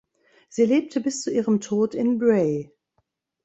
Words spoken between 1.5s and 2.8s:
Tod in Bray.